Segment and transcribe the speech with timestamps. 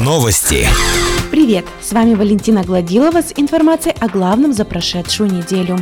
[0.00, 0.66] Новости.
[1.30, 1.66] Привет!
[1.82, 5.76] С вами Валентина Гладилова с информацией о главном за прошедшую неделю.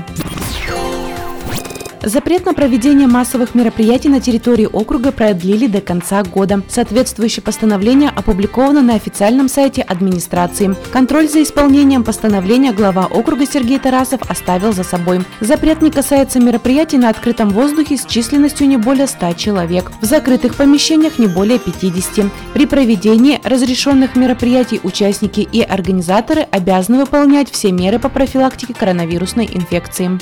[2.06, 6.62] Запрет на проведение массовых мероприятий на территории округа продлили до конца года.
[6.68, 10.76] Соответствующее постановление опубликовано на официальном сайте администрации.
[10.92, 15.24] Контроль за исполнением постановления глава округа Сергей Тарасов оставил за собой.
[15.40, 20.54] Запрет не касается мероприятий на открытом воздухе с численностью не более 100 человек, в закрытых
[20.54, 22.30] помещениях не более 50.
[22.54, 30.20] При проведении разрешенных мероприятий участники и организаторы обязаны выполнять все меры по профилактике коронавирусной инфекции.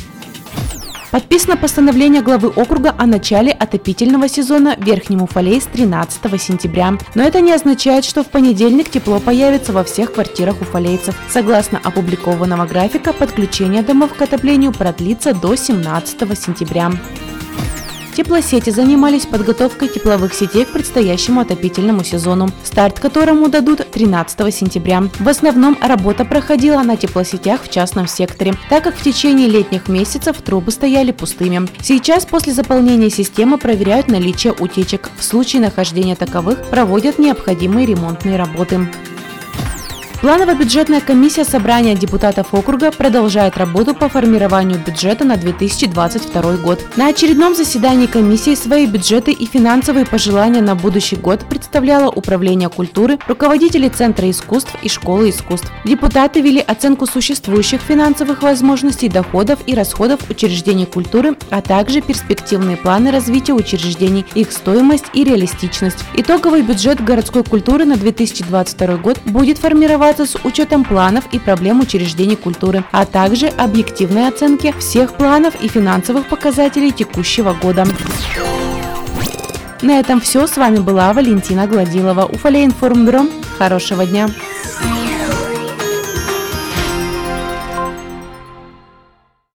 [1.15, 6.99] Подписано постановление главы округа о начале отопительного сезона в Верхнем Уфалей с 13 сентября.
[7.15, 11.15] Но это не означает, что в понедельник тепло появится во всех квартирах уфалейцев.
[11.31, 16.91] Согласно опубликованного графика, подключение домов к отоплению продлится до 17 сентября.
[18.15, 25.03] Теплосети занимались подготовкой тепловых сетей к предстоящему отопительному сезону, старт которому дадут 13 сентября.
[25.19, 30.41] В основном работа проходила на теплосетях в частном секторе, так как в течение летних месяцев
[30.43, 31.69] трубы стояли пустыми.
[31.83, 35.11] Сейчас после заполнения системы проверяют наличие утечек.
[35.19, 38.89] В случае нахождения таковых проводят необходимые ремонтные работы.
[40.25, 46.83] Планово-бюджетная комиссия собрания депутатов округа продолжает работу по формированию бюджета на 2022 год.
[46.97, 53.19] На очередном заседании комиссии свои бюджеты и финансовые пожелания на будущий год представляло Управление культуры,
[53.29, 55.71] руководители Центра искусств и Школы искусств.
[55.85, 63.11] Депутаты вели оценку существующих финансовых возможностей, доходов и расходов учреждений культуры, а также перспективные планы
[63.11, 65.99] развития учреждений, их стоимость и реалистичность.
[66.15, 71.81] Итоговый бюджет городской культуры на 2022 год будет формироваться составляется с учетом планов и проблем
[71.81, 77.87] учреждений культуры, а также объективной оценки всех планов и финансовых показателей текущего года.
[79.83, 80.47] На этом все.
[80.47, 82.25] С вами была Валентина Гладилова.
[82.25, 83.27] Уфалей информбюро.
[83.59, 84.29] Хорошего дня.